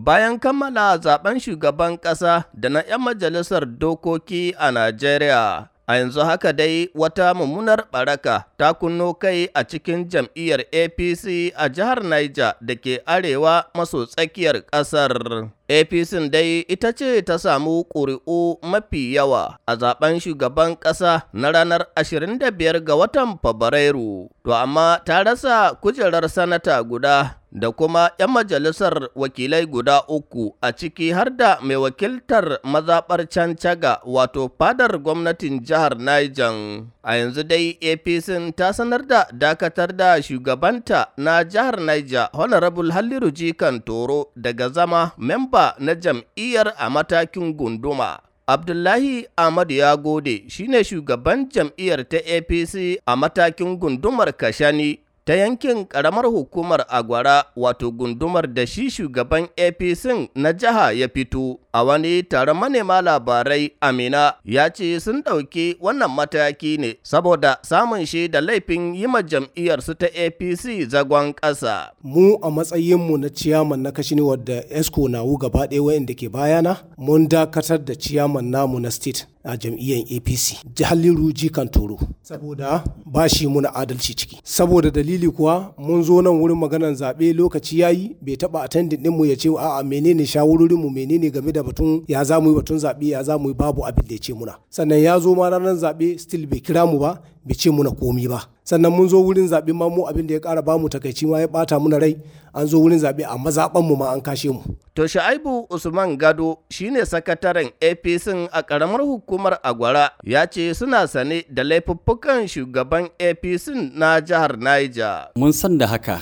Bayan 0.00 0.40
kammala 0.40 0.96
zaɓen 0.96 1.36
shugaban 1.36 2.00
ƙasa 2.00 2.48
da 2.56 2.68
na 2.72 2.80
'yan 2.88 3.00
majalisar 3.04 3.68
dokoki 3.68 4.56
a 4.56 4.72
Najeriya, 4.72 5.68
a 5.84 5.92
yanzu 5.92 6.24
haka 6.24 6.52
dai 6.56 6.88
wata 6.96 7.34
mummunar 7.36 7.84
ɓaraka 7.92 8.48
ta 8.60 8.76
kunno 8.76 9.16
kai 9.16 9.48
a 9.56 9.64
cikin 9.64 10.04
jam'iyyar 10.04 10.68
APC 10.68 11.48
a 11.56 11.64
jihar 11.72 12.04
Niger 12.04 12.52
da 12.60 12.74
ke 12.76 13.00
arewa 13.08 13.64
maso 13.72 14.04
tsakiyar 14.04 14.60
ƙasar. 14.68 15.48
APC 15.70 16.28
dai 16.28 16.66
ita 16.68 16.92
ce 16.92 17.22
ta 17.24 17.38
samu 17.40 17.86
ƙuri'u 17.88 18.58
mafi 18.60 19.14
yawa 19.16 19.56
a 19.64 19.72
zaɓen 19.80 20.20
shugaban 20.20 20.76
ƙasa 20.76 21.24
na 21.32 21.48
ranar 21.54 21.86
25 21.96 22.84
ga 22.84 22.94
watan 22.98 23.38
Fabrairu, 23.40 24.28
to 24.44 24.52
amma 24.52 25.00
ta 25.06 25.22
rasa 25.24 25.72
kujerar 25.80 26.26
sanata 26.28 26.76
guda 26.84 27.40
da 27.52 27.70
kuma 27.74 28.10
'yan 28.18 28.30
majalisar 28.30 29.10
wakilai 29.14 29.66
guda 29.66 30.02
uku 30.10 30.54
a 30.62 30.70
ciki 30.74 31.10
har 31.14 31.30
da 31.30 31.58
mai 31.62 31.76
wakiltar 31.78 32.58
mazaɓar 32.66 33.26
Cancaga 33.30 34.02
wato 34.06 34.50
fadar 34.58 34.98
gwamnatin 34.98 35.62
jihar 35.62 35.94
Niger. 35.98 36.82
A 37.02 37.16
yanzu 37.16 37.42
dai 37.44 37.78
APC 37.80 38.52
ta 38.56 38.72
sanar 38.72 39.06
da 39.06 39.24
dakatar 39.32 39.96
da 39.96 40.20
shugabanta 40.22 41.06
na 41.16 41.44
jihar 41.44 41.80
Niger 41.80 42.28
Honorable 42.32 42.92
Halliru 42.92 43.30
Jikan 43.32 43.80
Toro 43.84 44.26
daga 44.36 44.68
zama 44.68 45.12
memba 45.18 45.74
na 45.78 45.94
jam'iyyar 45.94 46.74
a 46.78 46.90
matakin 46.90 47.54
gunduma. 47.56 48.20
Abdullahi 48.46 49.26
Ahmad 49.36 49.70
ya 49.70 49.96
gode 49.96 50.44
shine 50.50 50.84
shugaban 50.84 51.48
jam'iyyar 51.48 52.04
ta 52.08 52.18
APC 52.18 53.00
a 53.06 53.16
matakin 53.16 53.78
gundumar 53.78 54.32
Kashani 54.36 55.00
ta 55.24 55.34
yankin 55.34 55.84
ƙaramar 55.86 56.24
hukumar 56.26 56.84
Agwara 56.88 57.44
wato 57.56 57.90
gundumar 57.90 58.46
da 58.54 58.66
shi 58.66 58.90
shugaban 58.90 59.48
APC 59.56 60.30
na 60.34 60.52
jiha 60.52 60.92
ya 60.92 61.08
fito. 61.08 61.58
A 61.72 61.84
wani 61.84 62.22
taron 62.22 62.56
manema 62.58 63.00
labarai 63.02 63.70
Amina 63.80 64.34
ya 64.44 64.70
ce 64.70 65.00
sun 65.00 65.22
ɗauki 65.22 65.76
wannan 65.80 66.10
mataki 66.10 66.78
ne 66.78 66.96
saboda 67.02 67.58
samun 67.62 68.06
shi 68.06 68.28
da 68.28 68.40
laifin 68.40 68.94
yi 68.94 69.06
ma 69.06 69.22
jam'iyyarsu 69.22 69.94
ta 69.94 70.06
APC 70.06 70.88
zagon 70.90 71.32
ƙasa. 71.34 71.90
Mu 72.02 72.36
a 72.42 72.50
matsayinmu 72.50 73.18
na 73.18 73.28
ciyaman 73.28 73.80
na 73.82 73.90
kashi 73.92 74.14
ne 74.14 74.22
wadda 74.22 74.64
ESCO 74.70 75.08
na 75.08 75.22
wu 75.22 75.38
gaba 75.38 75.66
ɗaya 75.66 75.82
wayanda 75.82 76.14
ke 76.14 76.28
bayana 76.28 76.76
mun 76.98 77.28
dakatar 77.28 77.78
da 77.84 77.94
ciyaman 77.94 78.50
namu 78.50 78.80
na 78.80 78.90
state 78.90 79.26
a 79.44 79.56
jam'iyyar 79.56 80.04
apc 80.16 80.54
jihaliru 80.76 81.32
jikan 81.32 81.68
toro. 81.68 81.98
Saboda? 82.22 82.84
Ba 83.06 83.28
shi 83.28 83.46
muna 83.46 83.74
adalci 83.74 84.14
ciki. 84.14 84.40
Saboda 84.44 84.90
dalili 84.90 85.30
kuwa 85.30 85.74
mun 85.78 86.02
zo 86.02 86.22
nan 86.22 86.32
wurin 86.40 86.56
maganar 86.58 86.92
zaɓe 86.94 87.32
lokaci 87.32 87.78
ya 87.80 87.90
yi 87.90 88.16
bai 88.22 88.36
taɓa 88.36 88.62
attending 88.62 89.00
ɗinmu 89.02 89.24
ya 89.26 89.36
ce 89.36 89.48
a'a 89.48 89.82
menene 89.82 90.26
shawarorinmu 90.26 90.90
menene 90.90 91.30
game 91.30 91.52
da 91.52 91.62
batun 91.62 92.04
ya 92.08 92.24
za 92.24 92.40
mu 92.40 92.50
yi 92.50 92.56
batun 92.56 92.78
zaɓe 92.78 93.08
ya 93.08 93.22
za 93.22 93.38
mu 93.38 93.48
yi 93.48 93.54
babu 93.54 93.84
abin 93.86 94.04
da 94.08 94.14
ya 94.14 94.20
ce 94.20 94.32
muna. 94.34 94.54
Sannan 94.70 94.98
ya 95.02 95.18
zo 95.18 95.34
ma 95.34 95.48
ranar 95.50 95.74
zaɓe 95.76 96.18
still 96.18 96.46
bai 96.46 96.60
kira 96.60 96.86
mu 96.86 96.98
ba 96.98 97.22
bai 97.44 97.54
ce 97.54 97.70
muna 97.70 97.90
komi 97.90 98.28
ba. 98.28 98.44
Sannan 98.70 98.92
mun 98.94 99.08
zo 99.10 99.18
wurin 99.18 99.48
zaɓe 99.50 99.72
ma 99.74 99.88
mu 99.90 100.06
abin 100.06 100.26
da 100.30 100.34
ya 100.34 100.40
ƙara 100.40 100.62
ba 100.62 100.78
mu 100.78 100.86
takaici 100.88 101.26
ma 101.26 101.40
ya 101.42 101.46
ɓata 101.50 101.74
muna 101.82 101.98
rai 101.98 102.14
an 102.54 102.66
zo 102.70 102.78
wurin 102.78 102.98
zaɓe 103.02 103.26
a 103.26 103.34
mazaɓan 103.34 103.82
mu 103.82 103.96
ma 103.98 104.14
an 104.14 104.20
kashe 104.22 104.46
mu. 104.54 104.62
To 104.94 105.02
Sha'aibu 105.10 105.66
Usman 105.70 106.14
Gado 106.18 106.58
shine 106.70 107.02
sakataren 107.02 107.70
APC 107.82 108.46
a 108.52 108.62
ƙaramar 108.62 109.02
hukumar 109.02 109.58
Agwara 109.62 110.10
ya 110.22 110.46
ce 110.46 110.70
suna 110.74 111.08
sane 111.08 111.42
da 111.50 111.62
laifuffukan 111.66 112.46
shugaban 112.46 113.10
APC 113.18 113.74
na 113.98 114.20
jihar 114.22 114.54
Niger. 114.56 115.34
Mun 115.36 115.52
san 115.52 115.74
da 115.78 115.86
haka 115.86 116.20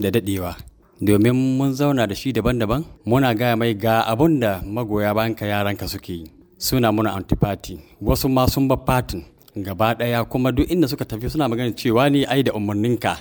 da 0.00 0.10
daɗewa. 0.10 0.56
Domin 1.00 1.34
mun 1.58 1.70
zauna 1.72 2.08
da 2.08 2.14
shi 2.14 2.32
daban-daban, 2.32 2.82
muna 3.06 3.30
gaya 3.36 3.54
mai 3.56 3.74
ga 3.74 4.02
abun 4.10 4.40
da 4.40 4.58
magoya 4.64 5.14
bayanka 5.14 5.46
yaranka 5.46 5.86
suke 5.86 6.08
yi. 6.12 6.26
Suna 6.58 6.90
muna 6.90 7.14
antipati, 7.14 7.78
wasu 8.02 8.28
ma 8.32 8.46
sun 8.46 8.66
ba 8.66 8.76
fatin. 8.86 9.22
Gaba 9.56 9.94
ɗaya 9.94 10.24
kuma 10.28 10.52
duk 10.52 10.68
inda 10.70 10.88
suka 10.88 11.04
tafi 11.04 11.30
suna 11.30 11.48
magana 11.48 11.72
cewa 11.72 12.10
ne 12.10 12.24
ai 12.28 12.42
da 12.42 12.52
umarninka 12.52 13.16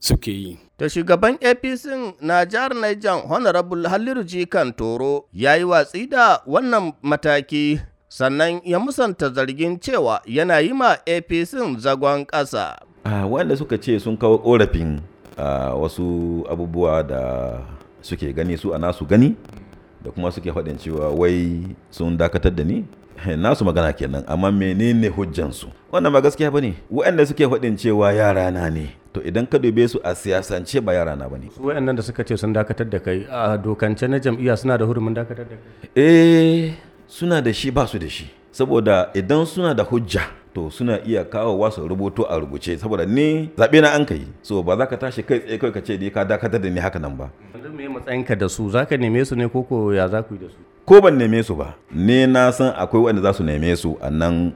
suke 0.00 0.28
yi. 0.30 0.58
Da 0.78 0.88
shugaban 0.88 1.38
APC 1.40 1.84
na 2.20 2.44
jihar 2.46 2.74
Niger 2.76 3.24
Honorable 3.28 3.88
Halliru 3.88 4.22
Jikan 4.24 4.72
Toro 4.76 5.24
ya 5.32 5.56
yi 5.56 5.64
watsi 5.64 6.06
da 6.06 6.40
wannan 6.46 6.92
mataki 7.02 7.80
sannan 8.08 8.60
ya 8.64 8.78
musanta 8.78 9.28
zargin 9.32 9.80
cewa 9.80 10.20
yana 10.26 10.60
yi 10.60 10.72
ma 10.72 10.96
APC 11.06 11.56
zagon 11.80 12.24
ƙasa. 12.26 12.76
Uh, 13.08 13.24
wanda 13.26 13.56
suka 13.56 13.78
ce 13.80 13.98
sun 13.98 14.16
kawo 14.16 14.38
ƙorafin 14.38 15.00
uh, 15.40 15.72
wasu 15.80 16.44
abubuwa 16.50 17.02
da 17.02 17.20
suke 18.02 18.28
gani 18.36 18.56
su 18.56 18.74
a 18.74 18.78
nasu 18.78 19.08
gani 19.08 19.34
da 20.04 20.10
kuma 20.12 20.30
suke 20.30 20.52
faɗin 20.52 20.76
cewa 20.78 21.08
wai 21.16 21.64
sun 21.90 22.16
dakatar 22.18 22.52
da 22.54 22.62
ni 22.64 22.84
nasu 23.36 23.64
magana 23.64 23.92
kenan 23.92 24.24
amma 24.26 24.52
menene 24.52 25.08
hujjansu? 25.08 25.68
Wannan 25.92 26.12
ba 26.12 26.20
gaskiya 26.22 26.50
ba 26.52 26.60
ne. 26.60 26.74
Waɗanda 26.92 27.26
suke 27.26 27.44
faɗin 27.46 27.74
cewa 27.76 28.12
yara 28.14 28.50
na 28.50 28.68
ne 28.70 28.94
to 29.12 29.20
idan 29.24 29.46
ka 29.46 29.58
dube 29.58 29.82
su 29.88 29.98
a 30.04 30.14
siyasance 30.14 30.78
ba 30.84 30.94
yara 30.94 31.16
na 31.16 31.26
ba 31.28 31.38
ne. 31.38 31.50
Su 31.50 31.62
waɗannan 31.62 31.96
da 31.96 32.02
suka 32.02 32.22
ce 32.24 32.36
sun 32.36 32.52
dakatar 32.52 32.86
da 32.88 32.98
kai 33.02 33.26
a 33.30 33.58
dokance 33.58 34.06
na 34.06 34.18
jam'iyya 34.22 34.56
suna 34.56 34.78
da 34.78 34.84
hurumin 34.86 35.14
dakatar 35.14 35.46
da 35.48 35.56
kai? 35.58 35.88
Eh 35.96 36.74
suna 37.06 37.40
da 37.42 37.50
shi 37.52 37.70
ba 37.70 37.86
su 37.86 37.98
da 37.98 38.06
shi. 38.08 38.30
Saboda 38.52 39.10
idan 39.14 39.46
suna 39.46 39.74
da 39.74 39.84
hujja 39.84 40.22
to 40.54 40.70
suna 40.70 41.00
iya 41.04 41.24
kawo 41.24 41.58
wasu 41.58 41.88
rubutu 41.88 42.22
a 42.28 42.38
rubuce. 42.38 42.78
Saboda 42.78 43.06
ni 43.06 43.50
zaɓe 43.56 43.80
na 43.82 43.90
an 43.98 44.04
kai 44.06 44.22
so 44.42 44.62
ba 44.62 44.76
za 44.76 44.86
ka 44.86 44.96
tashi 44.96 45.22
kai 45.22 45.40
tsaye 45.40 45.58
kai 45.58 45.70
ka 45.72 45.80
ce 45.82 45.98
ka 46.10 46.24
dakatar 46.24 46.60
da 46.62 46.68
ni 46.70 46.80
haka 46.80 46.98
nan 47.02 47.16
ba. 47.16 47.30
Yanzu 47.54 47.72
me 47.74 47.88
matsayinka 47.88 48.34
da 48.38 48.46
su? 48.48 48.68
Za 48.70 48.84
ka 48.86 48.96
neme 48.96 49.24
su 49.24 49.34
ne 49.34 49.48
koko 49.48 49.92
ya 49.92 50.06
za 50.08 50.22
ku 50.22 50.34
yi 50.36 50.40
da 50.46 50.48
su? 50.52 50.60
Ko 50.88 51.00
ban 51.04 51.20
neme 51.20 51.42
su 51.44 51.52
ba 51.54 51.74
ne 51.92 52.24
na 52.26 52.48
san 52.52 52.72
akwai 52.72 53.02
wanda 53.02 53.20
za 53.22 53.32
su 53.36 53.42
neme 53.44 53.76
su 53.76 53.98
a 54.00 54.08
nan 54.10 54.52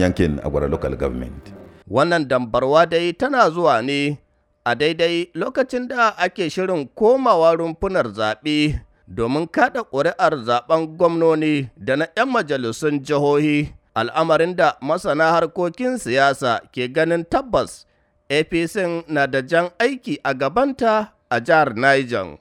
yankin 0.00 0.38
agwara 0.44 0.68
local 0.70 0.94
government. 0.96 1.42
Wannan 1.90 2.28
dambarwa 2.30 2.86
dai 2.86 3.12
tana 3.12 3.50
zuwa 3.50 3.82
ne 3.82 4.18
a 4.64 4.74
daidai 4.74 5.30
lokacin 5.34 5.88
da 5.88 6.14
ake 6.18 6.50
shirin 6.50 6.86
komawa 6.94 7.54
rumfunar 7.58 8.06
zaɓe 8.18 8.78
domin 9.08 9.46
kaɗa 9.54 9.80
ƙuri'ar 9.90 10.34
zaɓen 10.46 10.86
gwamnoni 10.96 11.70
da 11.76 11.96
na 11.96 12.06
'yan 12.16 12.28
majalisun 12.30 13.02
jihohi. 13.02 13.74
Al'amarin 13.94 14.54
da 14.56 14.76
masana 14.80 15.32
harkokin 15.34 15.98
siyasa 15.98 16.60
ke 16.72 16.86
ganin 16.88 17.24
tabbas 17.26 17.84
apc 18.30 18.74
na 19.08 19.26
da 19.26 19.42
jan 19.42 19.70
aiki 19.78 20.18
a 20.24 20.34
gabanta 20.34 21.12
a 21.30 21.40
jihar 21.40 21.74
niger. 21.74 22.38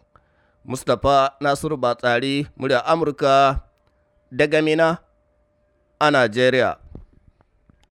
Mustapha 0.62 1.34
Nasiru 1.42 1.78
Batsari, 1.78 2.46
murya 2.58 2.86
Amurka 2.86 3.62
daga 4.30 4.62
Mina 4.62 5.02
a 6.00 6.08
Najeriya. 6.14 6.81